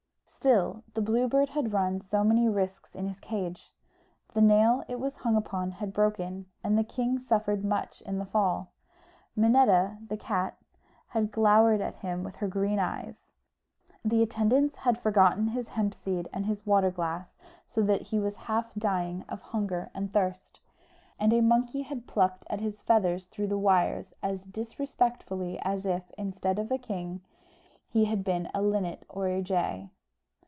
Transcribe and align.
Still, 0.43 0.83
the 0.95 1.01
Blue 1.03 1.27
Bird 1.27 1.49
had 1.49 1.71
run 1.71 2.01
so 2.01 2.23
many 2.23 2.49
risks 2.49 2.95
in 2.95 3.07
his 3.07 3.19
cage: 3.19 3.71
the 4.33 4.41
nail 4.41 4.83
it 4.87 4.99
was 4.99 5.17
hung 5.17 5.35
upon 5.35 5.69
had 5.69 5.93
broken, 5.93 6.47
and 6.63 6.75
the 6.75 6.83
king 6.83 7.19
suffered 7.19 7.63
much 7.63 8.01
in 8.07 8.17
the 8.17 8.25
fall; 8.25 8.71
Minetta, 9.35 9.99
the 10.07 10.17
cat, 10.17 10.57
had 11.09 11.31
glowered 11.31 11.79
at 11.79 11.93
him 11.97 12.23
with 12.23 12.37
her 12.37 12.47
green 12.47 12.79
eyes; 12.79 13.27
the 14.03 14.23
attendants 14.23 14.77
had 14.77 14.97
forgotten 14.97 15.49
his 15.49 15.67
hemp 15.67 15.93
seed 15.93 16.27
and 16.33 16.47
his 16.47 16.65
water 16.65 16.89
glass, 16.89 17.37
so 17.67 17.83
that 17.83 18.01
he 18.01 18.17
was 18.17 18.35
half 18.35 18.73
dying 18.73 19.23
of 19.29 19.41
hunger 19.43 19.91
and 19.93 20.11
thirst; 20.11 20.59
and 21.19 21.33
a 21.33 21.41
monkey 21.41 21.83
had 21.83 22.07
plucked 22.07 22.45
at 22.49 22.59
his 22.61 22.81
feathers 22.81 23.27
through 23.27 23.45
the 23.47 23.59
wires 23.59 24.15
as 24.23 24.45
disrespectfully 24.45 25.59
as 25.59 25.85
if, 25.85 26.09
instead 26.17 26.57
of 26.57 26.71
a 26.71 26.79
king, 26.79 27.21
he 27.89 28.05
had 28.05 28.23
been 28.23 28.49
a 28.55 28.61
linnet 28.63 29.05
or 29.07 29.27
a 29.27 29.43
jay. 29.43 29.91